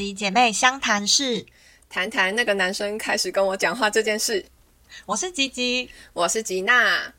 [0.00, 1.44] 集姐妹相谈室，
[1.90, 4.42] 谈谈那个男生开始跟我讲话这件事。
[5.04, 7.12] 我是吉吉，我是吉娜。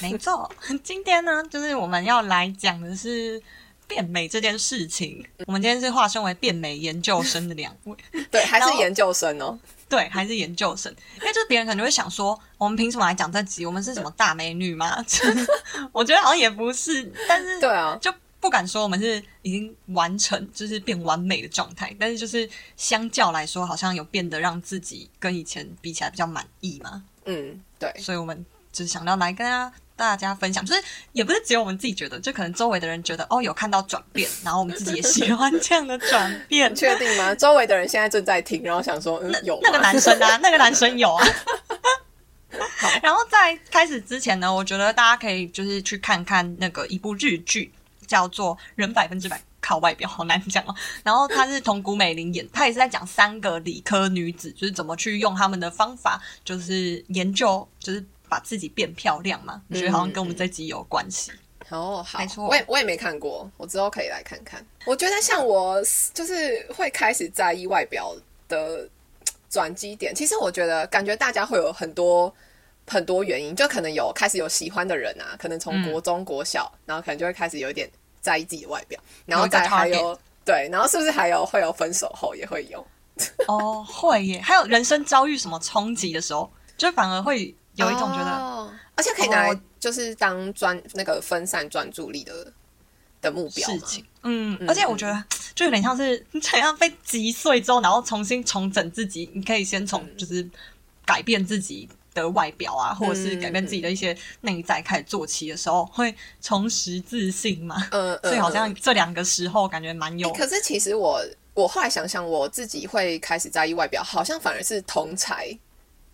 [0.00, 0.50] 没错，
[0.82, 3.38] 今天呢，就是我们要来讲的是
[3.86, 5.22] 变美这件事情。
[5.46, 7.94] 我们今天是化身为变美研究生的两位，
[8.32, 9.58] 对，还是研究生哦。
[9.86, 13.66] 对，还是研究生，因为就是别人可能会想说，我们凭什么来讲这集？
[13.66, 15.04] 我们是什么大美女吗？
[15.92, 18.10] 我觉得好像也不是，但是对啊，就
[18.46, 21.92] 不敢说我们是已经完成，就是变完美的状态。
[21.98, 27.02] 但是就是相较来说，好像有变得让自己跟以前比起来比较满意嘛。
[27.24, 36.72] 嗯，对，所以我们就是想到来跟大家大家分享，就是也不是只有我们自己觉得，就可能周围的人觉得哦有看到转变，然后我们自己也喜欢这样的转变。
[36.72, 37.34] 确定吗？
[37.34, 41.26] 周围的人现在正在听，然后想说，嗯，有那个男生啊，那个男生有啊。
[43.02, 47.70] 然后在开始之前呢，我觉得大家可以就是去看看那个一部日剧，
[48.06, 50.74] 叫做《人百分之百靠外表》，好难讲哦。
[51.02, 59.62] 然后他是同古美玲演， 他也是在讲三个理科女子，就是怎么去用他们的方法，就是研究，就是把自己变漂亮嘛。
[59.68, 61.32] 我觉得好像跟我们这集有关系。
[61.68, 64.64] 哦，好，没错我也我也没看过，我之后可以来看看。
[64.84, 65.82] 我觉得像我
[66.14, 68.14] 就是会开始在意外表
[68.48, 68.88] 的
[69.50, 72.32] 转机点，其实我觉得感觉大家会有很多
[72.86, 82.86] 很多原因，就可能有开始有喜欢的人啊，可能从国中、国小，然后可能就会开始有一点在意自己的外表，然后再还有对，然后是不是还有会有分手后也会有？
[83.48, 84.40] 哦，会耶。
[84.40, 92.52] 还有人生遭遇什么冲击的时候，就反而会有一种觉得，哦而且可以拿来哦就是当专那个分散专注力的
[93.20, 94.04] 的目标事情。
[94.22, 99.30] 嗯，嗯而且我觉得就有点像是你怎样被击碎之后，然后重新重整自己。
[99.34, 100.48] 你可以先从嗯就是
[101.04, 101.88] 改变自己
[102.22, 107.88] 的外表啊，或者是改变自己的一些内在开始做起的时候，会重拾自信嘛。
[107.92, 111.22] 嗯， 所以好像嗯这两个时候感觉蛮有欸可是其实我
[111.54, 115.56] 我后来想想，我自己会开始在意外表，好像反而是同才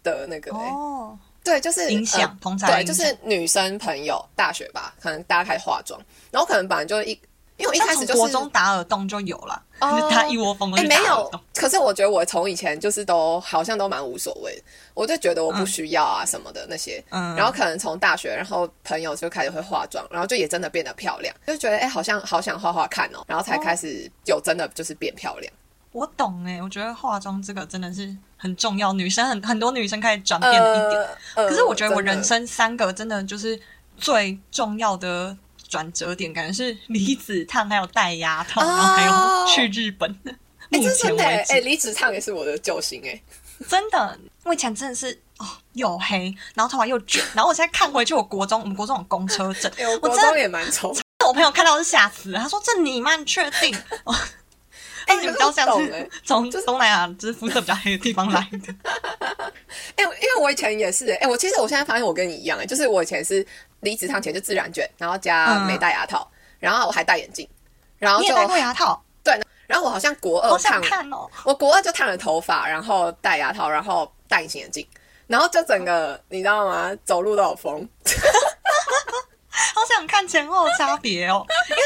[0.03, 6.01] 的那个、欸哦对，就是影响呃同才对，就是女生朋友，大学吧，可能大家开始化妆，
[6.31, 7.19] 然后可能本来就一，
[7.59, 14.63] 因为我一像开始就是国中打耳洞就有了，哦就他一窝蜂的哎、去没有可是我觉得我从以前就是都好像都蛮无所谓，
[14.95, 25.53] 我就觉得我不需要啊什么的那些，嗯然后可能从大学，然后朋友就开始会化妆，然后就也真的变得漂亮，就觉得哎、好像好想画画看哦，然后才开始有真的就是变漂亮。
[25.93, 31.09] 我懂哎、我觉得化妆这个真的是很重要，女生很很多女生开始转变的一点。
[31.35, 33.61] 呃可是我觉得我人生三个真的就是
[33.99, 35.37] 最重要的
[35.73, 40.15] 转折点，感觉是离子烫，还有戴牙套，哦然后还有去日本。
[40.71, 43.19] 哎、真的哎、前为止，哎离子烫也是我的救星哎、
[43.67, 50.95] 真的，我以前真的是哦又黑，然后头发又卷， 然后我现在看回去，我国中我们国中有公车证，哎、我我真的国中也蛮丑，
[51.27, 53.17] 我朋友看到是吓死了，他说这你吗？
[53.17, 53.75] 你确定？
[54.05, 54.15] 哦
[55.05, 58.49] 但是你们知道像是从东南亚就是肤色比较黑的地方来
[60.43, 63.47] 我以前也是哎、我其实我现在发现我跟你一样哎、就是我以前是
[63.81, 67.49] 离职烫前就自然卷，然后加嗯没戴牙套，然后我还戴眼镜，
[67.99, 71.29] 然后就你也戴过牙套，对然后我好像国二烫，看哦。
[71.45, 74.87] 我国二就烫了头发，然后戴牙套，然后戴隐形眼镜，
[75.27, 76.93] 然后就整个你知道吗？
[77.05, 77.89] 走路都有风。
[79.75, 81.83] 好想看前后差别哦，因为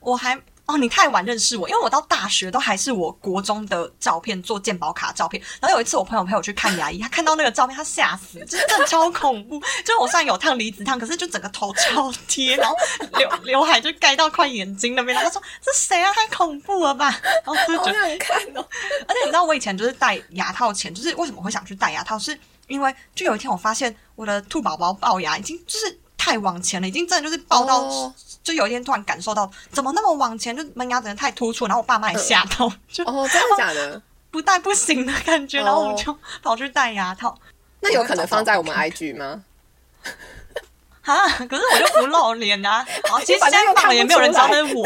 [0.00, 0.38] 我还
[0.70, 5.42] 哦，你太晚认识我，因为我到大学都还是我国中的照片做健保卡照片。
[5.60, 9.58] 然后有一次我朋友陪我去看牙医，他看到那个照片，他吓死，就是真的超恐怖。
[9.84, 12.76] 就是我虽然有烫离子烫，可是就整个头超贴，然后
[13.18, 15.14] 刘刘海就盖到快眼睛那边。
[15.14, 16.12] 然后他说这谁啊？
[16.12, 17.18] 太恐怖了吧？
[17.44, 18.64] 然后就好觉得想看哦！
[19.08, 22.38] 而且你知道，我以前就是戴牙套前，就是为什么会想去戴牙套，是
[22.68, 34.02] 因为就有一天我发现我的兔宝宝龅牙已经就是太往前了，已经真的就是龅到，哦就有一天突然感受到怎么那么往前，就门牙真的太突出，然后我爸妈也吓到，就哦，真的假的？
[34.30, 37.34] 不戴不行的感觉，哦然后我们就跑去戴牙套。
[37.80, 39.42] 那有可能放在我们 IG 吗？
[41.02, 41.26] 啊！
[41.48, 42.86] 可是我就不露脸啊！
[43.08, 44.84] 好，其实现在放了也没有人知道那是我。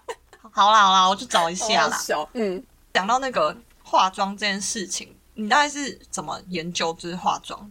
[0.52, 1.98] 好啦好啦，我去找一下啦。
[2.34, 7.70] 嗯，讲到那个化妆这件事情，你大概是怎么研究就是化妆？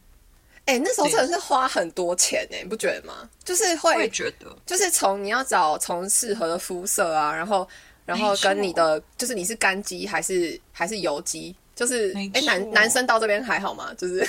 [0.66, 3.30] 哎、那时候真的是花很多钱哎、你不觉得吗？
[3.44, 7.68] 就是会，觉得，就是从你要找从适合的肤色啊，然后
[8.06, 13.94] 然后跟你的就是你是干肌还是还是油肌，就是哎、男男生到这边还好吗？
[13.98, 14.26] 就是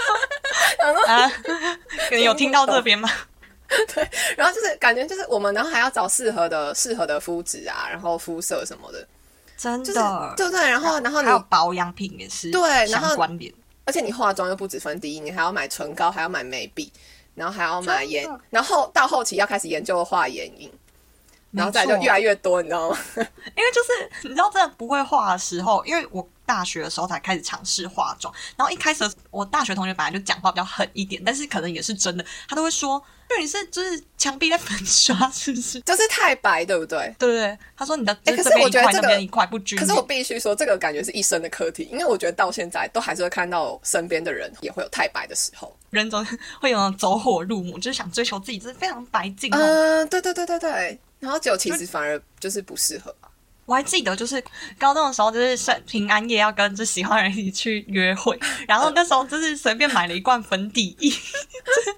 [1.08, 1.32] 啊，
[2.22, 3.08] 有听到这边吗？
[4.36, 9.06] 然后就是感觉就是我们，然后还要找适合的适合的肤质啊，然后肤色什么的，
[9.56, 10.60] 真就是的，对不对？
[10.60, 13.52] 然后然后你还有保养品也是对然后相关联。
[13.88, 16.92] 而且你化妆又不止分第一，你还要买唇膏，还要买眉笔，
[17.34, 20.70] 然后还要买眼，然后到后期要开始研究画眼影，
[21.50, 22.98] 然后再就越来越多，你知道吗？
[23.16, 35.80] 因为就是你知道，真的不会画的时候，因为我大学的时候才开始尝试化妆，然后一开始我大学同学本来就讲话比较狠一点，但是可能也是真的，他都会说，就你是就是墙壁在粉刷是不是？
[35.80, 37.14] 就是太白，对不对？
[37.18, 39.80] 对对对，他说你的哎可是我觉得这个一块不均匀。
[39.80, 45.74] 可是我必须说，这个感觉是一生的课题，因为我觉得到现在都还是会看到身边的人也会有太白的时候。
[45.90, 46.24] 人总
[46.60, 49.50] 会有走火入魔，就是想追求自己就是非常白净。
[49.54, 50.98] 哦嗯、对对对对对。
[51.20, 53.14] 然后结果其实反而就是不适合。
[53.66, 54.42] 我还记得，就是
[54.78, 61.94] 高中的时候，就是圣平安夜要跟就喜欢的人一起去约会， 然后那时候就是随便买了一罐粉底液， 就是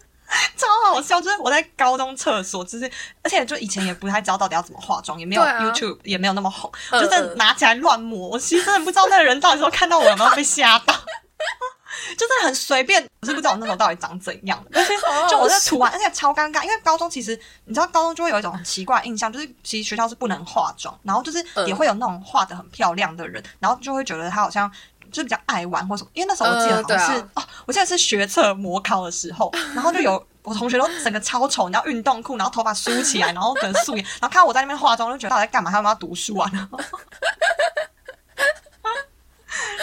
[0.57, 1.21] 超好笑。
[1.21, 2.91] 就是我在高中厕所，就是
[3.23, 8.31] 而且就以前也不太知道到底要怎么化妆，也没有 YouTube，、也没有那么红，嗯就真的拿起来乱抹。
[8.31, 10.93] 我其实真的不知道那个人到底说看到我有没有被吓到。
[12.17, 14.81] 就是很随便，我是不知道我那时候到底长怎样的，
[15.29, 24.71] 就我在涂完，而且超尴尬，因为高中其实你知道，高中就会有一种很奇怪的印象，就是其实学校是不能化妆，然后就是嗯也会有那种画的很漂亮的人，然后就会觉得他好像
[25.11, 26.11] 就比较爱玩或什么。
[26.15, 35.71] 因为那时候我记得好像是、嗯啊哦，我记得是学测模考的时候，然后就有我同学都整个超丑，然后运动裤，然后头发梳起来，然后可能素颜，然后看到我在那边化妆，就觉得到底在干嘛？
[35.71, 36.51] 他们要读书啊？
[36.53, 36.79] 然 后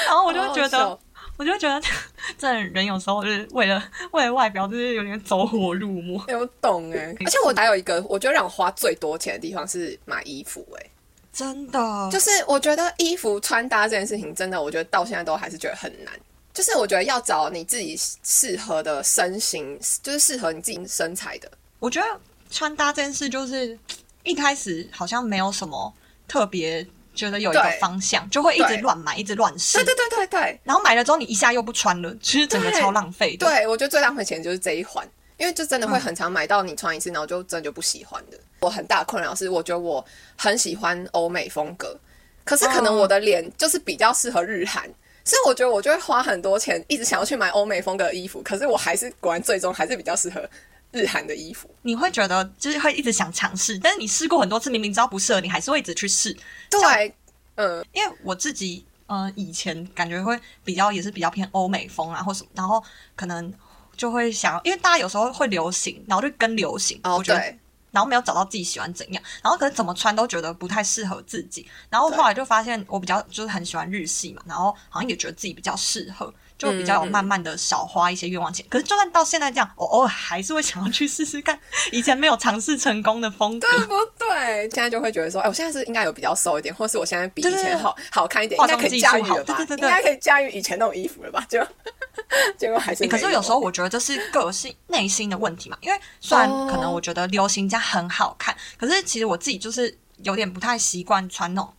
[0.05, 0.97] 然后我就觉得。
[1.37, 1.81] 我就觉得，
[2.37, 3.81] 这人有时候就是为了
[4.11, 6.21] 为了外表，就是有点走火入魔。
[6.27, 10.85] 哎我懂哎，而且我还有一个，我觉得让我花最多钱的地方是买衣服哎，
[11.31, 16.13] 真的，就是我觉得衣服穿搭这件事情，真的我觉得到现在都还是觉得很难。
[16.53, 21.47] 就是我觉得要找你自己适合的身形，就是适合你自己身材的。
[21.77, 22.07] 我觉得
[22.49, 23.77] 穿搭这件事，就是
[24.23, 25.93] 一开始好像没有什么
[26.27, 26.83] 特别
[27.17, 29.83] 觉得有一个方向，就会一直乱买，一直乱试对。
[29.83, 33.45] 对对对对然后买了之后，你一下又不穿了，其实整个超浪费的。
[33.45, 35.05] 对，我觉得最浪费钱就是这一环，
[35.37, 38.37] 因为就真的会很常买到你穿一次，然后就真的就不喜欢的。
[38.59, 40.05] 我很大的困扰是，我觉得我
[40.37, 41.99] 很喜欢欧美风格，
[42.45, 44.87] 可是可能哦我的脸就是比较适合日韩。
[45.23, 50.49] 所以我觉得我就会花很多钱，一直想要去买欧美风格的衣服，可是我还是果然最终还是比较适合
[50.97, 51.69] 日韩的衣服。
[51.83, 56.35] 你会觉得就是会一直想尝试，但是你试过很多次，明明知道不适合，你还是会一直去试。
[56.69, 57.13] 对，
[57.55, 62.83] 嗯，因为我自己呃以前感觉会比较也是比较偏欧美风啊或什么，然后
[63.15, 63.53] 可能
[63.95, 67.59] 就会想，因为大家有时候会流行，然后就跟流行，哦我觉得对，
[67.91, 78.65] 然后没有找到自己喜欢怎样，然后可是怎么穿都觉得不太适合自己，然后后来就发现我比较就是很喜欢日系嘛，然后好像也觉得自己比较适合，就比较有慢慢的少花一些冤枉钱。
[78.69, 81.57] 可是就算到现在这样，我偶尔还是会想要去试试看
[81.91, 83.67] 以前没有尝试成功的风格。
[83.69, 84.61] 对不对？
[84.73, 89.55] 现在就会觉得说，哎，我现在是应该有比较瘦一点，或是我现在比以前好好看一点，化应该可以妆技术好驾驭了吧？
[89.55, 91.45] 对对对对应该可以驾驭以前那种衣服了吧？
[91.49, 91.59] 就
[92.57, 101.71] 结果还是、欸可是有时候我觉得这是个性内心的问题嘛，因为虽然可能我觉得流行家很好看，可是其实我自己就是有点不太习惯穿那种，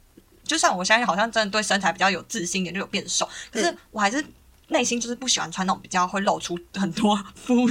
[0.45, 4.25] 就算我现在好像真的对身材比较有自信一点，就有变瘦，可是我还是
[4.69, 7.69] 内心就是不喜欢穿那种比较会露出很多肤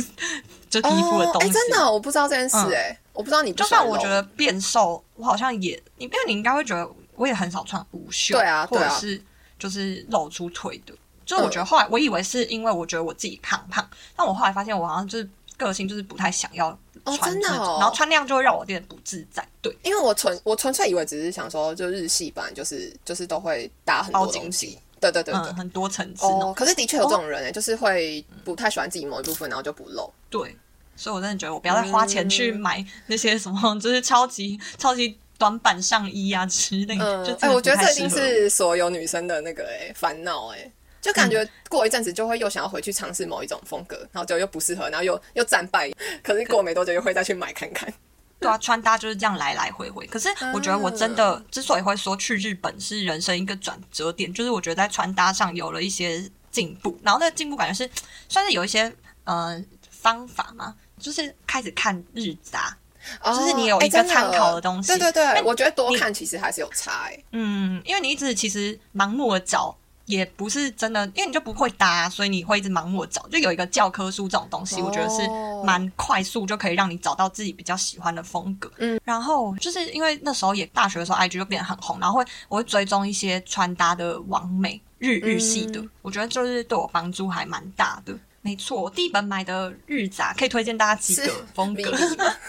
[0.70, 1.50] 就皮肤的东西。
[1.52, 9.22] 真的哦、我不知道这件事、嗯哎、我不知道你不就算我觉得变瘦，我好像也，你因为你应该会觉得我也很少穿无袖，对啊或者是
[9.58, 10.94] 就是露出腿的。
[11.26, 13.86] 就是我觉得后来我以为是因为我觉得我自己胖胖，
[14.16, 16.70] 但我后来发现我好像就是个性就是不太想要
[17.04, 19.46] 哦穿那种，真的哦然后穿那样就会让我变得不自在。
[19.62, 25.52] 对，因为我纯我纯粹以为只是想说，就日系版就是就是都会搭很多东西，对对对对。
[25.52, 26.52] 嗯，很多层次那种。
[26.52, 30.12] 哦，可是的确有这种人哎、就是会不太喜欢自己某一部分，然后就不露。
[30.30, 30.56] 对，
[30.96, 37.24] 所以我真的觉得我不要再花钱去买那些什么，就是超级超级短版上衣啊之类的。
[37.24, 45.92] 嗯，哎、我觉得这一定是所有女生的那个哎烦恼哎，就感嗯觉过一阵子就会又想要回去尝试某一种风格，然后就又不适合，然后又又战败，
[46.24, 47.94] 可是过没多久又会再去买看看。
[48.40, 50.06] 对啊，穿搭就是这样来来回回。
[50.08, 57.90] 可是我觉得我真的之所以会说去日本是人生一个转折点，就是我觉得在穿搭上有了一些进步，然后那个进步感觉是
[58.30, 62.78] 算是有一些呃方法嘛，就是开始看日杂，
[63.26, 67.26] 就是你有一个参考的东西对对对，我觉得多看其实还是有差欸。
[67.32, 69.76] 嗯，因为你一直其实盲目的找。
[70.08, 73.28] 也不是真的，因为你就不会搭，所以你会一直盲目找。
[73.28, 78.72] 就有一个教科书这种东西，我觉得是哦蛮快速就可以让你找到自己比较喜欢的风格。
[78.78, 88.18] 嗯，然后就是因为那时候也大学的时候，IG 就变得很红，然后会我会追踪一些穿搭的网美日日系的，嗯我觉得就是对我帮助还蛮大的。
[88.48, 91.92] 没错，我第一本买的日杂可以推荐大家几是个风格。
[91.92, 91.98] 吗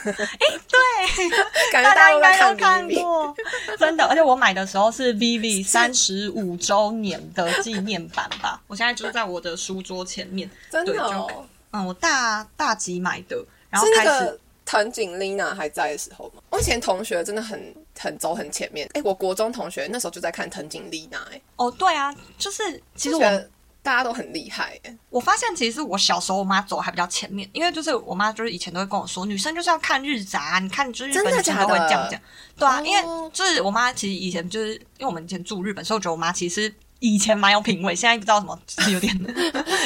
[0.05, 1.29] 对，
[1.73, 3.35] 感觉大家应该都看过，
[3.77, 4.05] 真的。
[4.05, 10.49] 而且我买的时候是 Vivi 三十五周年的纪念版吧，我现在就是在我的书桌前面。
[10.71, 16.41] 真的哦，嗯，我大大几买的，然后是那开始个藤井丽娜还在的时候吗？
[16.51, 18.89] 我以前同学真的很很走很前面。
[18.95, 21.19] 哎，我国中同学那时候就在看藤井丽娜。
[21.33, 23.43] 哎，哦，对啊，就是其实我
[23.89, 24.79] 大家都很厉害。
[24.85, 32.21] 哎，我发现其实我小时候我妈走还比较前面，因为就是我妈就是以前都会跟我说，女生就是要看日杂，你看就是日本真的都会这样讲。
[32.59, 33.03] 对啊，因为
[33.33, 36.73] 就是我妈其实以前就是因为我们以前住日本，所以我觉得我妈其实。
[37.01, 38.59] 以前蛮有品味，现在不知道什么，
[38.93, 39.15] 有点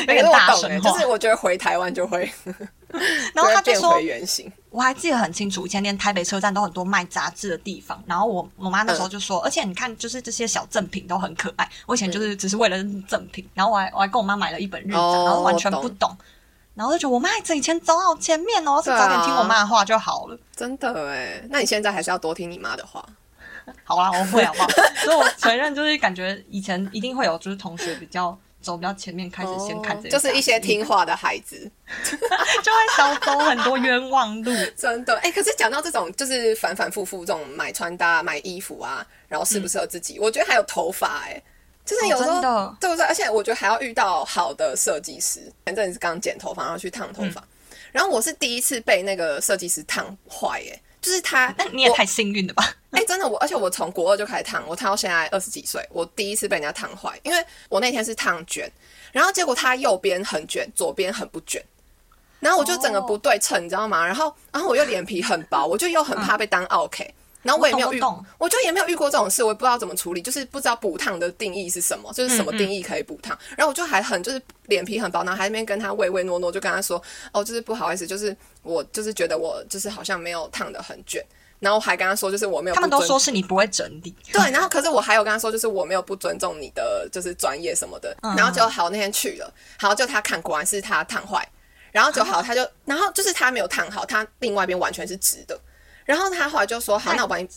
[0.08, 0.80] 有点大声。
[0.80, 2.32] 就是我觉得回台湾就会，
[3.34, 4.50] 然后他就说原形。
[4.70, 8.02] 我还记得很清楚，以前连台北车站都很多卖杂志的地方。
[8.06, 11.68] 然后我我妈那时候就说，而且你看，就是这些小赠品都很可爱。
[11.86, 16.16] 我以前就是只是为了赠品，然后我还我还跟我妈买了一本日杂，然后完全不懂，
[16.74, 20.38] 然后就觉得我妈以前走好前面哦，是早点听我妈的话就好了。
[20.56, 23.04] 真的哎，那你现在还是要多听你妈的话。
[23.84, 24.68] 好啊，我会好不好？
[25.04, 31.70] 所以我承认，就是感觉以前一定会有，就是同学比较走比较前面，开始先看这，就是一些听话的孩子，
[32.06, 34.52] 就会少走很多冤枉路。
[34.74, 41.42] 真的，哎，可是讲到这种，就是反反复复这种买穿搭、买衣服啊，然后适不适合自己，我觉得还有头发，哎，
[41.84, 42.40] 就是有时候
[42.80, 43.04] 对不对？
[43.04, 45.40] 而且我觉得还要遇到好的设计师。
[45.64, 47.42] 反正你是刚剪头发，然后去烫头发，
[47.90, 50.80] 然后我是第一次被那个设计师烫坏，哎。
[51.02, 52.74] 就是他，那你也太幸运了吧？
[52.92, 58.70] 哎，真的，我而且我从国二就开始烫，我烫到现在二十几岁，我第一次被人家烫坏，因为我那天是烫卷，
[59.10, 61.60] 然后结果他右边很卷，左边很不卷，
[62.38, 64.06] 然后我就整个不对称，你知道吗？
[64.06, 67.12] 然后，然后我又脸皮很薄，我就又很怕被当 OK。
[67.42, 68.00] 然后我也没有遇，
[68.38, 73.36] 我就也没有遇过这种事，我也不知道怎么处理，就是不知道补烫的定义是什么，就是什么定义可以补烫。
[73.56, 81.20] 然后我就还很就是脸皮很薄，然后还那边跟他唯唯诺诺，就跟他说，哦，就是不好意思，就是我就是觉得我就是好像没有烫的很卷，
[81.58, 82.74] 然后还跟他说，就是我没有。
[82.76, 84.14] 他们都说是你不会整理。
[84.32, 88.16] 对，然后可是我还有跟他说，就是我没有不尊重你的就是专业什么的。
[88.36, 91.44] 然后就好那天去了，好就他看果然是他烫坏，
[91.90, 95.58] 然后就好他就然后就是他没有烫好，他另外一边完全是直的。
[96.04, 97.48] 然后他后来就说：“好，那我帮你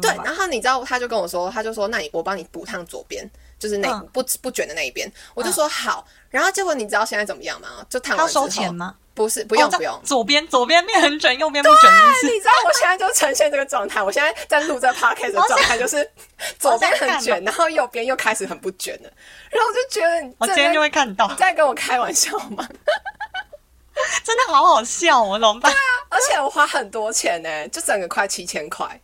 [0.00, 7.68] 对。”然后你知道，他就跟我说：“他就说，那你我帮你补烫左边，就是那不不卷的那一边。”我就说：“好。”然后结果你知道现在怎么样吗？
[7.88, 8.96] 就烫完之后，收钱吗？
[9.14, 10.00] 不是，不用不用。
[10.04, 11.90] 左边左边面很卷，右边不卷。
[12.24, 14.02] 你知道我现在就呈现这个状态。
[14.02, 16.10] 我现在在录这 podcast 的状态，就是
[16.58, 19.10] 左边很卷，然后右边又开始很不卷了。
[19.50, 22.66] 然后我就觉得你，我今天就会看到，你在跟我开玩笑吗？
[24.24, 25.72] 真的好好笑我，怎么办？
[25.72, 29.00] 对啊，而且我花很多钱呢，就整个快七千块，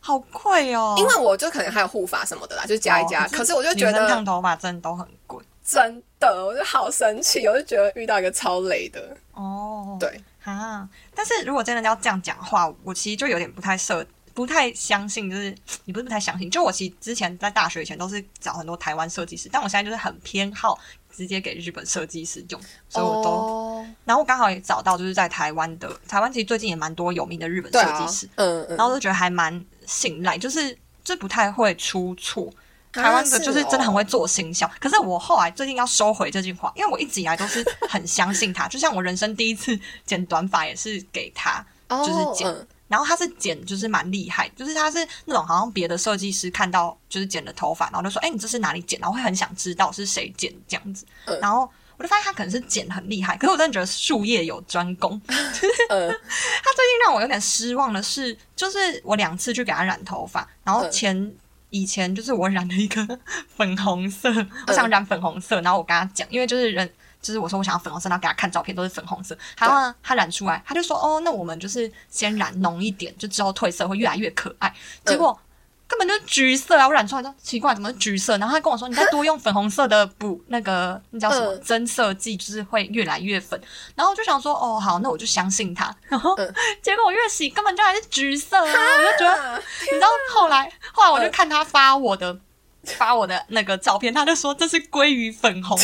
[0.00, 0.96] 好贵哦。
[0.98, 3.26] 因为我就可能还有护发什么的啦，就加一加。
[3.28, 9.96] 可是我就觉得烫头发真的都很贵，真的，我就好生气，我就觉得遇到一个超雷的哦。
[10.00, 14.04] 对啊，但是如果真的要这样讲话，我其实就有点不太设。
[14.34, 20.78] 不太相信，就是你不是不太相信，就我其实之前在大学以前都是找很多台湾设计师，但我现在就是很偏好。
[21.14, 32.52] 直接给日本设计师用，所以我都，然后我刚好也找到，就是在台湾的台湾，其实最近也蛮多有名的日本设计师，嗯嗯，然后就觉得还蛮信赖，就是这不太会出错。
[32.92, 42.66] 台湾的就是真的很会做形象，可是我后来最近要收回这句话，因为我一直以来都是很相信他，就像我人生第一次剪短发也是给他，就是剪。
[42.92, 51.06] 然后他是剪，就是蛮厉害，就是他是那种好像别的设计师看到就是剪的头发，然后就说：“哎，你这是哪里剪？”然后会很想知道是谁剪这样子。
[51.40, 51.60] 然后
[51.96, 55.18] 我就发现他可能是剪很厉害，可是我真的觉得术业有专攻。
[55.26, 55.48] 他最
[55.88, 61.34] 近让我有点失望的是，就是我两次去给他染头发，然后前
[61.70, 63.18] 以前就是我染了一个
[63.56, 64.28] 粉红色，
[64.66, 66.92] 我想染粉红色，然后我跟他讲，因为就是人。
[67.22, 74.74] 就是我说我想要粉红色，然后给他看照片都是粉红色，然后他染出来，他就说哦，那我们就是先染浓一点，就之后褪色会越来越可爱。
[75.06, 75.38] 结果
[75.86, 76.86] 根本就是橘色啊！
[76.88, 78.38] 我染出来就奇怪，怎么是橘色？
[78.38, 83.60] 然后他跟我说，你再多用粉红色的补那个那叫什么增色剂，就是会越来越粉。
[83.94, 85.94] 然后我就想说哦好，那我就相信他。
[86.08, 86.34] 然后
[86.80, 88.62] 结果我越洗根本就还是橘色啊！
[88.64, 92.38] 我就觉得，你知道后来后来我就看他发我的
[92.84, 95.78] 发我的那个照片，他就说这是鲑鱼粉红。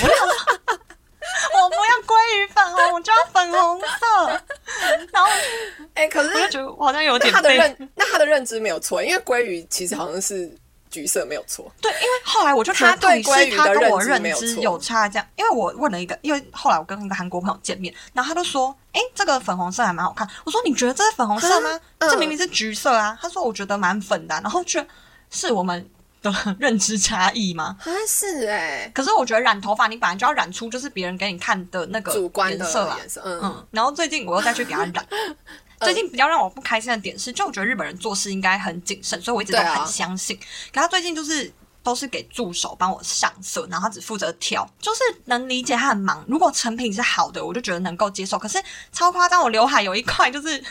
[2.08, 4.40] 鲑鱼粉红，我就要粉红色。
[5.12, 5.30] 然后，
[5.92, 10.50] 哎，可是我就觉得我好像有点他的认，那他的认知没有错，因为鲑鱼其实好像是
[10.90, 11.70] 橘色，没有错。
[11.82, 15.28] 对，因为后来我就他对鲑鱼的认知有差，这样。
[15.36, 21.78] 因为我问了一个，因为后来我跟一个韩国朋友见面，然后他就说：“哎，这个粉红色还蛮好看。”我说：“你觉得这是粉红色吗？
[22.00, 24.88] 这明明是橘色啊。”他说：“我觉得蛮粉的。”然后觉得
[25.30, 25.88] 是我们。
[26.22, 27.76] 的认知差异吗？
[27.80, 33.66] 啊是哎，可是我觉得染头发，你本来就要染出就是别人给你看的那个主观颜色嗯。
[33.70, 35.06] 然后最近我又再去给他染，
[35.80, 40.36] 最近比较让我不开心的点是，就我觉得日本人做事应该很谨慎，所以我一直都很相信。
[40.72, 46.24] 可他最近就是都是给助手帮我上色，然后他只负责挑，就是能理解他很忙。
[46.28, 48.38] 如果成品是好的，我就觉得能够接受。
[48.38, 50.62] 可是超夸张，我刘海有一块就是。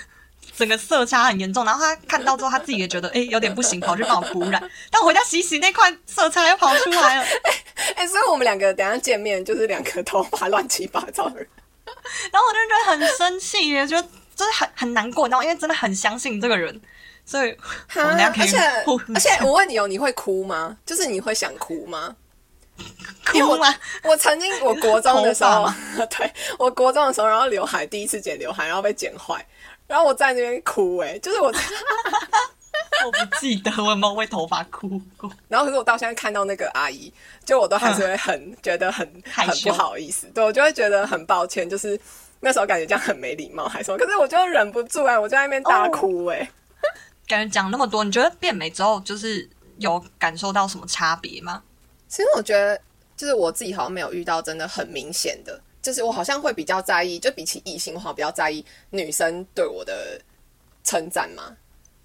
[0.58, 4.60] 整个色差很严重，然后他看到之后，他自己也觉得哎、有点不行，跑去帮我补染。
[4.90, 7.26] 但我回家洗洗那块色差又跑出来了，
[7.96, 11.48] 哎、所以我们两个等一下见面就是两个头发乱七八糟的人。
[12.32, 16.82] 然后我就觉得很生气也，觉得就是很很难过，然后因为真的很相信这个人，
[17.24, 17.56] 所以
[17.96, 18.58] 我们俩可以而且
[19.14, 20.76] 而且我问你哦，你会哭吗？
[20.86, 22.16] 就是你会想哭吗？
[23.26, 23.74] 哭吗？
[24.04, 25.68] 我曾经我国中的时候
[26.12, 29.44] 对我国中的时候，然后刘海第一次剪刘海，然后被剪坏，
[29.88, 31.48] 然后我在那边哭、哎，就是我，
[33.06, 35.32] 我不记得我有没有为头发哭过。
[35.48, 37.12] 然后可是我到现在看到那个阿姨，
[37.46, 42.00] 就我都还是会很、觉得很很不好意思，对我就会觉得很抱歉，就是
[42.41, 46.50] 那时候感觉这样很没礼貌，还是什么，可是我就忍不住哎、我就在那边大哭哎、
[47.27, 51.63] 感觉讲那么多，你觉得变美之后就是有感受到什么差别吗？
[52.10, 52.79] 其实我觉得，
[53.15, 60.19] 就是我自己好像没有遇到真的很明显的，就是我好像会比较在意，就比起异性，的话比较在意女生对我的
[60.84, 61.55] 称赞嘛。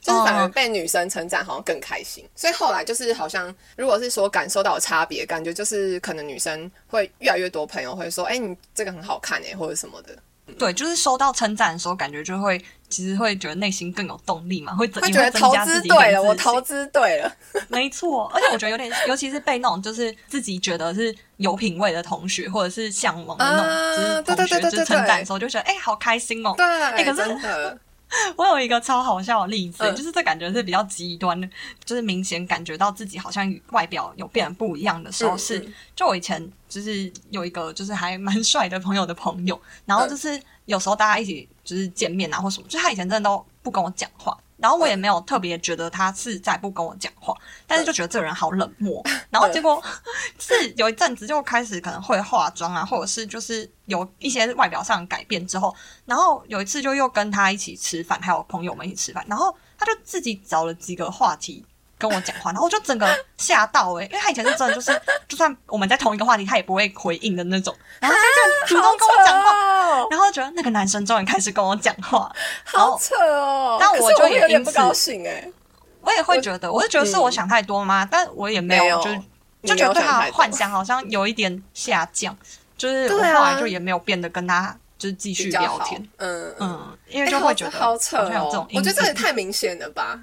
[0.00, 0.48] 就是反而哦。
[0.48, 10.18] 被女生称赞好像更开心，所以后来就是好像，如果是说感受到差别，感觉就是可能女生会越来越多朋友会说，哎、你这个很好看哎、或者什么的，
[10.58, 12.60] 对，就是收到称赞的时候，感觉就会
[12.92, 17.32] 其实会觉得内心更有动力嘛，会增也会觉得投增加自己资对了，我投资对了，
[17.68, 26.52] 没错，而且我觉得有点，尤其是被那种就是自己觉得是有品味的同学，或者是向往的那种，啊就是同学就是称对赞的时候，就觉得哎、好开心哦。
[26.56, 27.36] 对，哎可是
[28.36, 31.48] 我有一个超好笑的例子，嗯就是这感觉是比较极端的，
[31.84, 44.36] 就是明显感觉到自己好像与外表有变得不一样的时候是，嗯嗯就我以前就是有一个就是还蛮帅的朋友的朋友，然嗯后就是有时候大家一起就是见面啊或什么，就他以前真的都不跟我讲话。
[44.62, 47.34] 然后我也没有特别觉得他是在不跟我讲话，
[47.66, 49.04] 但是就觉得这个人好冷漠。
[49.28, 49.82] 然后结果
[50.38, 61.66] 是有一阵子就开始可能会化妆啊，或者是就是有一些外表上的改变之后，然后有一次就又跟他一起吃饭，还有朋友们一起吃饭，然后他就自己找了几个话题
[62.02, 72.30] 跟我讲话，然后我就整个吓到诶、因为他以前是真的就是，就算我们在同一个话题，他也不会回应的那种， 然后他就主动跟我讲话，话，然后觉得那个男生终于开始跟我讲话，
[72.64, 73.76] 好扯哦！
[73.80, 75.48] 但我就有点不高兴哎、
[76.00, 78.06] 我也会觉得，我就觉得是我想太多吗？
[78.10, 79.20] 但我也没有，就是
[79.62, 82.36] 就觉得对他幻想好像有一点下降，
[82.76, 90.18] 就是我后来就也没有变得跟他就是继续聊天，，嗯嗯，嗯，因为哎就会觉得好好扯有这种哦，我觉得这也太明显了吧？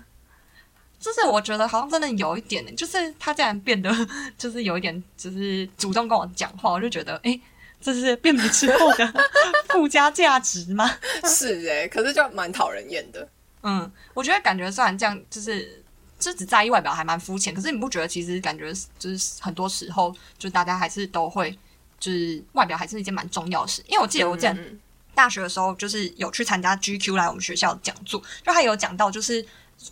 [0.99, 3.89] 就是我觉得好像真的有一点呢，就是他竟然变得
[4.37, 7.31] 就是有一点，就是主动跟我讲话，我就觉得哎。
[7.31, 7.41] 诶
[7.81, 9.13] 这是变美之后的
[9.71, 10.97] 附加价值吗？
[11.23, 13.25] 是哎、可是就蛮讨人厌的。
[13.63, 15.81] 嗯，我觉得感觉虽然这样，就是
[16.19, 21.57] 就只在意外表还蛮肤浅，可是你不觉得其实感觉就是很多时候，就大家还是都会，
[22.01, 23.81] 就是外表还是一件蛮重要的事。
[23.87, 24.79] 因为我记得我之前嗯嗯
[25.15, 29.41] 大学的时候，就是有去参加 GQ 来我们学校讲座，就他有讲到，就是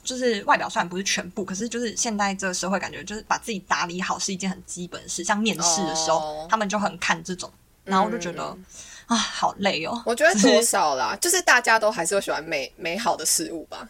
[0.03, 5.23] 就是外表虽然不是全部，可是就是现在这个社会感觉就是把自己打理好是一件很基本的事。
[5.23, 7.51] 像面试的时候，哦他们就很看这种，
[7.83, 8.65] 然后我就觉得、嗯
[9.07, 13.87] 啊，好累哦，我觉得多少啦，就是大家都还是会喜欢美美好的事物吧。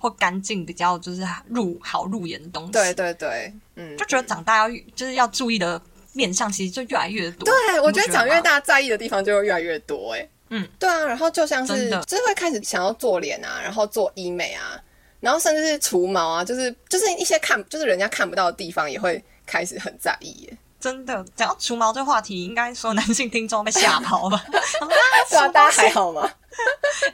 [0.00, 2.70] 或干净比较就是入好入眼的东西。
[2.70, 5.80] 对对对，嗯，就觉得长大要就是要注意的
[6.12, 7.44] 面相，其实就越来越多。
[7.44, 14.80] 对，我觉得长越大在意的地方就会越来越多哎、嗯，对啊，然后就像是就是会开始想要做脸啊，然后做医美啊，
[15.20, 20.58] 然后甚至是除毛啊，就是就是一些看就是人家看不到的地方也会开始很在意耶。
[20.80, 24.42] 真的，讲到除毛这个话题，应该说男性听众被吓跑吧？
[25.28, 26.30] 对啊，大家还好吗？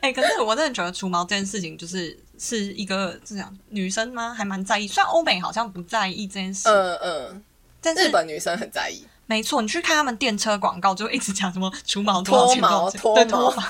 [0.03, 4.35] 哎、 可是我真的觉得除毛这件事情，就是是一个这样女生吗？
[4.35, 4.87] 还蛮在意。
[4.87, 7.45] 虽然欧美好像不在意这件事，嗯嗯，
[7.81, 9.07] 但是日本女生很在意。
[9.27, 13.63] 没错，你去看他们电车广告，就一直讲什么除毛多少钱脱毛脱毛脱毛。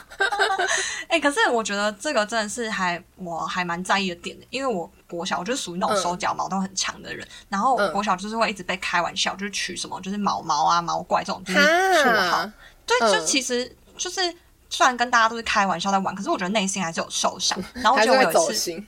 [1.09, 12.51] 哎、可是我觉得这个真的是还我还蛮在意的点的，因为我国小我就是属于那种嗯手脚毛都很长的人，然后嗯国小就是会一直被开玩笑，就是取什么就是毛毛啊、毛怪这种就是绰号。，
[12.85, 14.21] 对，就嗯其实就是
[14.69, 17.57] 虽然跟大家都是开玩笑在玩，可是我觉得内心还是有受伤。
[17.75, 18.83] 然后 我还是会记得我有一次。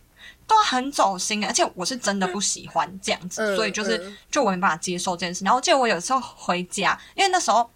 [0.47, 5.45] 都很走心，而且我是真的不喜欢这样子，嗯所以就是嗯就我没办法接受这件事。
[5.45, 7.69] 然后我记得我有时候回家，因为那时候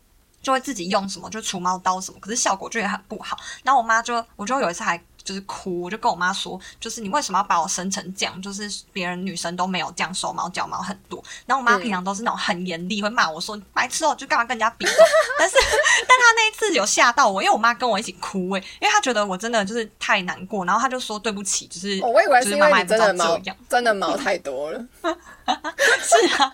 [0.42, 3.36] 就会自己用什么就除毛刀什么，可是效果就也很不好。
[3.62, 5.02] 然后我妈就我就有一次还。
[5.30, 8.42] 就是哭，我就跟我妈说，就是你为什么要把我生成这样？
[8.42, 11.22] 就是别人女生都没有这样，手毛脚毛很多。
[11.46, 14.84] 然后我妈嗯平常都是那种很严厉，会骂我说白痴哦，就干嘛跟人家比？
[15.38, 23.40] 但是，但她那一次有吓到我，因为我妈跟我一起哭诶、因为她觉得我真的就是太难过，然后她就说对不起，就是、哦我以为是是因为真的毛。
[23.68, 26.52] 真的毛太多了， 是啊，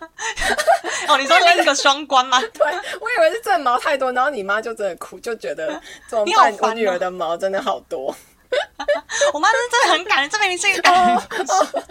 [1.09, 2.39] 哦，你说另一个双关吗？
[2.53, 2.67] 对
[3.01, 6.27] 我以为是真的毛太多，然后你妈就真的哭，就觉得怎么办？
[6.27, 8.15] 你好烦哦我女儿的毛真的好多。
[9.33, 11.85] 我妈是真的很感人，这明明是一个感人故事。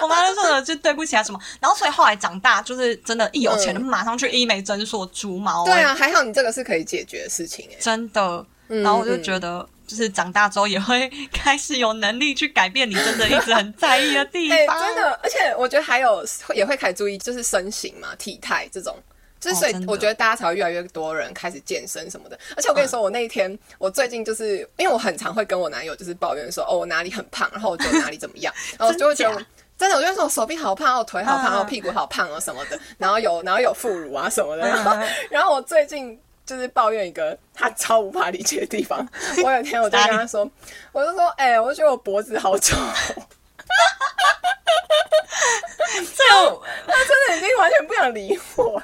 [0.00, 8.44] 我妈就说的就对不起啊什么，然后所以后来长大就是真的，一有钱就马上去医美诊所除毛、对啊，欸，还好你这个是可以解决的事情哎、真的。
[8.68, 14.80] 嗯然后我就觉得，就是长大之后也会开始有能力去改变你真的一直很在意的地 哎、方。
[14.80, 18.96] 真的，而且我觉得还有也会开始注意，就是身形嘛、体态这种。
[19.42, 22.38] 就是所以我觉得大家才会越来越多人开始健身什么的。
[22.56, 29.44] 而且我跟你说，我那一天，我最近就是因为我很常会跟我男友就是抱怨说，哦，我哪里很胖，然后我觉得哪里怎么样， 然后我就会觉得
[29.76, 36.16] 真的，我就说我手臂好胖，我腿好胖，嗯然后屁股好胖哦什么的，然后有然后有副乳啊什么的，嗯然后然后我最近。
[36.44, 39.08] 就是抱怨一个他超无法理解的地方。
[39.44, 40.46] 我有一天我就跟他说，
[40.90, 42.76] 我就说，哎、我就觉得我脖子好丑，
[46.16, 48.82] 这个，他真的已经完全不想理我。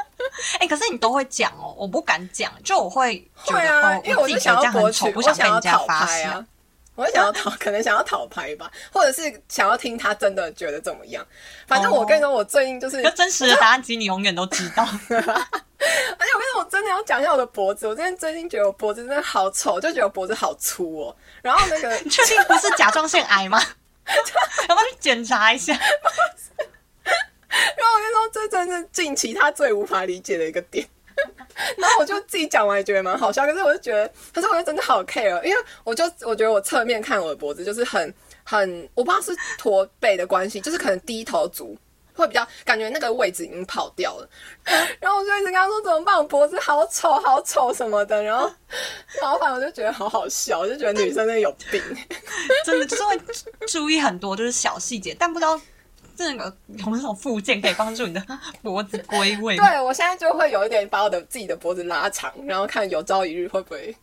[0.60, 5.86] 哎、可是你都会讲哦，我不敢讲，就我会会啊哦，，因为我就想要博取，我想要讨。
[5.86, 6.44] 拍啊。
[6.94, 11.22] 我就想要讨，可能想要讨拍吧，或者是想要听他真的觉得怎么样。
[11.66, 14.82] 反正我跟你说，我最近就是，可真实的答案，其实你永远都知道。
[15.08, 17.86] 而且我跟你说，我真的要讲一下我的脖子。
[17.86, 21.14] 我真的最近觉得我脖子真的好丑，就觉得我脖子好粗哦。
[21.42, 23.62] 然后那个你确定不是甲状腺癌吗？
[24.68, 25.72] 要不要去检查一下？
[27.48, 30.86] 然后我跟你说，这真的是近期他最无法理解的一个点。
[31.78, 38.12] 然后我就自己讲完也觉得蛮好笑，可是我就觉得，可是我就真的好 care，因为我就我觉得我侧面看我的脖子就是很
[38.44, 41.74] 很，我不知道是驼背的关系，就是可能低头族
[42.16, 44.28] 会比较感觉那个位置已经跑掉了。
[44.98, 48.50] 然后我就一直跟他说怎么办，我脖子好丑好丑什么的，然后
[49.20, 51.80] 然后反正我就觉得好好笑，我就觉得女生真的有病。
[52.64, 53.20] 真的就是会
[53.68, 55.60] 注意很多就是小细节，但不知道
[56.16, 58.22] 这个有没有附件可以帮助你的
[58.62, 59.56] 脖子归位。
[59.56, 63.94] 对我现在就会有一点把我的自己的脖子拉长，然后看有朝一日会不会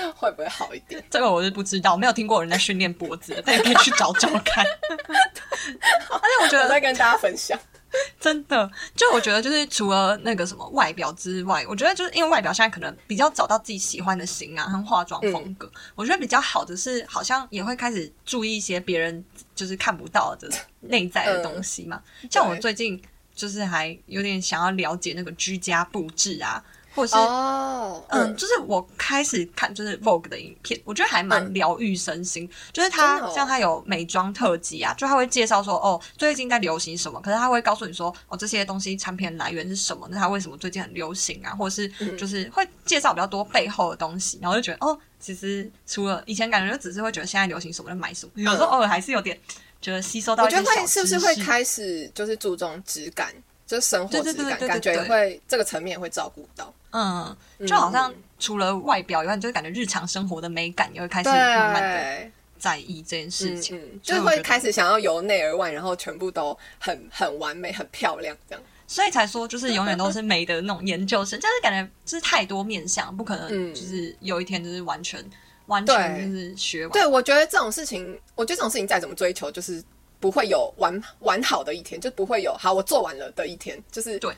[0.16, 1.02] 会不会好一点。
[1.10, 4.64] 这个我是不知道，没有听过有人在训练脖子的，但也可以去找找看。
[4.64, 7.58] 而 且我觉得我再跟大家分享。
[8.20, 20.46] 真的，就我觉得就是除了那个什么外表之外，我觉得就是因为外表现在可能比较找到自己喜欢的型啊和化妆风格，我觉得比较好的是好像也会开始注意一些别人就是看不到的
[20.80, 22.02] 内在的东西嘛。
[22.30, 23.02] 像我最近
[23.34, 26.62] 就是还有点想要了解那个居家布置啊，
[26.98, 31.54] 或者是哦，嗯，就是我开始看就是 Vogue 的影片，我觉得还蛮嗯。
[31.54, 32.48] 疗愈身心。
[32.72, 42.18] 就是它像它有美妆特辑啊，就它会介绍说哦最近在流行什么，可是它会告诉你说哦这些东西产品来源是什么，那它为什么最近很流行啊，或者是嗯。
[42.18, 49.38] 就是会介绍比较多背后的东西，然后就觉得哦，其实除了以前感觉就只是会觉得现在流行什么就买什么，有时候偶尔还是有点
[49.80, 53.32] 觉得吸收到我觉得会是不是会开始就是注重质感，
[53.68, 56.72] 就是生活质感，感觉会这个层面会照顾到。
[56.90, 68.64] 嗯，就好像嗯除了外表以外，你就感觉日常生活的美感也会开始慢慢的，在意这件事情，嗯，就是会开始想要由内而外，然后全部都很很完美、很漂亮这样。
[68.86, 75.22] 所以才说就是永远都是美的那种研究生，就是感觉就是太多面相，不可能嗯就是有一天就是完全
[75.66, 76.92] 完全就是学完。
[76.92, 79.84] 对，我觉得这种事情，我觉得这种事情再怎么追求，就是
[80.20, 84.34] 不会有完完好的一天，就不会有好我做完了的一天，就是对，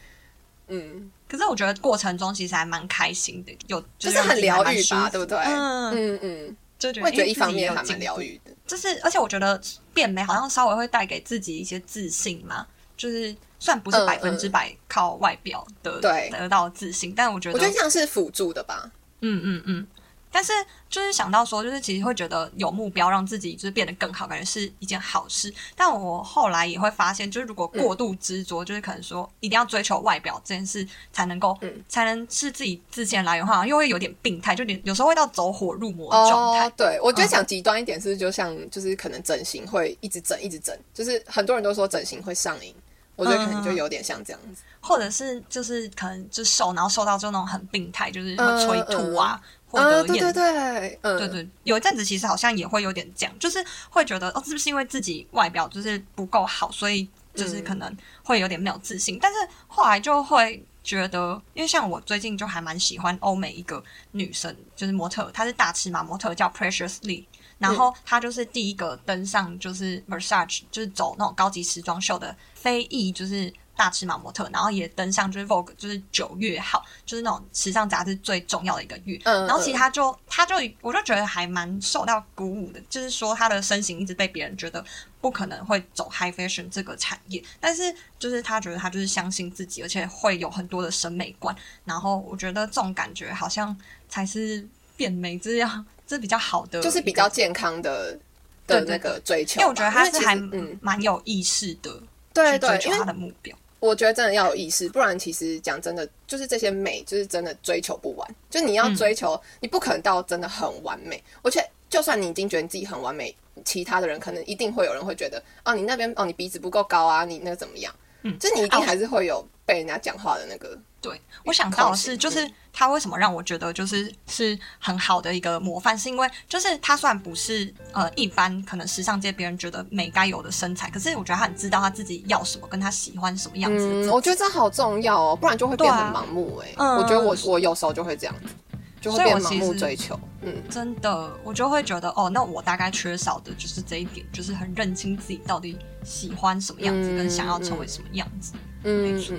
[0.68, 5.38] 嗯，可是我觉得过程中其实还蛮开心的，有就是很疗愈吧，对不对？
[5.38, 8.50] 嗯，嗯嗯，就觉得一方面还蛮有疗愈的。
[8.66, 9.60] 就是而且我觉得
[9.92, 12.66] 变美好像稍微会带给自己一些自信嘛，
[12.96, 18.90] 就是虽然不是嗯百分之百靠外表的对得到自信，但我觉得我觉得像是辅助的吧。
[19.20, 19.86] 嗯嗯嗯。
[20.32, 20.52] 但是
[20.88, 25.52] 就是想到说，就是其实会觉得有目标让自己就是变得更好，感觉是一件好事。
[25.74, 36.66] 但我后来也会发现，就是如果过度执着，就是可能说一定要追求外表这件事才能够，嗯才能是自己自信来源的话，又会有点病态，就有点有时候会到走火入魔的状态。
[36.66, 42.74] 哦，对，我觉得嗯讲极端一点是，就像就是可能整形会一直整一直整，就是很多人都说整形会上瘾，
[43.16, 44.62] 我觉得可能就有点像这样子。
[44.82, 49.38] 或者是就是可能就瘦，然后瘦到就那种很病态，就是会催吐啊，
[49.70, 59.18] 或啊，对对对，嗯，对对，有一阵子其实好像也会有点这样，就是会觉得哦，是不是因为自己外表就是不够好，所以就是可能会有点没有自信。
[59.20, 67.24] 但是后来就会觉得，因为像我最近就还蛮喜欢欧美一个女生，就是模特，她是大尺码模特，叫 Precious Lee。
[67.58, 79.18] 然后她就是第一个登上就是 Versace，就是走那种高级时装秀的非裔，就是大尺码模特，然后也登上就是 Vogue，就是九月号，就是那种时尚杂志最重要的一个月。
[79.24, 84.84] 嗯，然后其实嗯他就他就我就觉得还蛮受到鼓舞的，就是说他的身形一直被别人觉得
[85.18, 87.82] 不可能会走 high fashion 这个产业，但是
[88.18, 91.56] 就是他觉得他就是相信自己，而且会有很多的审美观。
[91.86, 93.74] 然后我觉得这种感觉好像
[94.10, 94.62] 才是
[94.94, 98.18] 变美，就是要这比较好的，就是比较健康的
[98.66, 99.58] 的那个追求。
[99.58, 100.36] 因为我觉得他是还
[100.82, 101.90] 蛮有意识的，
[102.34, 103.56] 对对，追求他的目标。
[103.80, 108.34] 我觉得真的要有意识，不然其实讲真的，就是这些美，就是真的追求不完。
[108.50, 111.22] 就你要嗯追求，你不可能到真的很完美。
[111.42, 117.94] 而且，就算你已经觉得你自己很完美，其他的人可能一定会有人会觉得，哦，你那边哦，你鼻子不够高啊，你那个怎么样？
[118.22, 118.38] 嗯。
[118.38, 120.78] 就是你一定还是会有被人家讲话的那个。
[121.02, 138.52] 对，我想到的是，就是嗯他为什么让我觉得就是是很好的一个模范，是因为就是他虽然不是呃一般可能时尚界别人觉得美该有的身材，可是我觉得他很知道他自己要什么，跟他喜欢什么样子嗯，我觉得这好重要哦，不然就会变很盲目哎、嗯我觉得我我有时候就会这样子，
[139.00, 140.20] 就会所以我变盲目其实追求。
[140.42, 148.52] 嗯，真的，我就会觉得哦，那我大概缺少的就是这一点，就是很认清自己到底喜欢什么样子，嗯跟想要成为什么样子。
[148.84, 149.36] 嗯没错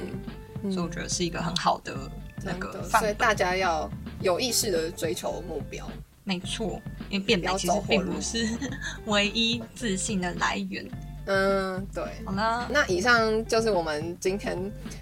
[0.64, 1.96] 嗯，所以我觉得是一个很好的
[2.44, 2.84] 那个。
[2.84, 3.90] 所以大家要
[4.22, 5.90] 有意识的追求目标。
[6.24, 8.48] 没错，因为变美其实并不是
[9.06, 10.88] 唯一自信的来源。
[11.26, 12.04] 嗯，对。
[12.26, 14.58] 好了，那以上就是我们今天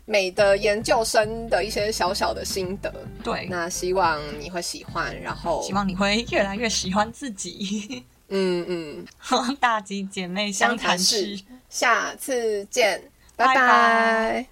[0.05, 2.93] 美的研究生的一些小小的心得。
[3.23, 8.03] 对，那希望你会喜欢，然后希望你会越来越喜欢自己。
[8.29, 8.65] 嗯
[9.29, 13.01] 嗯， 大吉姐妹相谈室室，下次见，
[13.35, 14.47] 拜拜拜拜